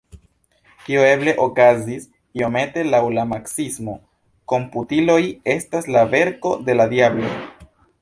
Tio 0.85 1.03
eble 1.09 1.35
okazis 1.43 2.07
iomete 2.41 2.87
laŭ 2.95 3.03
la 3.19 3.27
maksimo 3.35 3.95
“komputiloj 4.55 5.21
estas 5.59 5.95
la 5.99 6.07
verko 6.19 6.59
de 6.71 6.81
la 6.83 6.93
diablo. 6.97 7.35